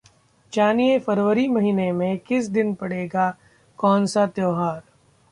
जानिए- 0.53 1.01
फरवरी 1.01 1.47
महीने 1.47 1.91
में 1.91 2.17
किस 2.19 2.47
दिन 2.47 2.73
पड़ेगा 2.73 3.37
कौन 3.77 4.05
सा 4.05 4.25
त्योहार? 4.27 4.81